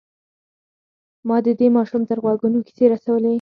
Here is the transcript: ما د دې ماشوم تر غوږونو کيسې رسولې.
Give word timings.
ما 1.27 1.37
د 1.45 1.47
دې 1.59 1.67
ماشوم 1.75 2.01
تر 2.09 2.17
غوږونو 2.23 2.59
کيسې 2.67 2.85
رسولې. 2.93 3.29